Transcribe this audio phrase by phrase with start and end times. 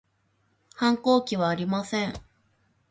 [0.73, 2.13] 反抗期はありません